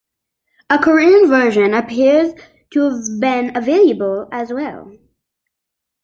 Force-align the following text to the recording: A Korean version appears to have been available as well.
A 0.71 0.79
Korean 0.79 1.27
version 1.27 1.75
appears 1.75 2.33
to 2.71 2.89
have 2.89 3.03
been 3.19 3.55
available 3.55 4.27
as 4.31 4.51
well. 4.51 4.91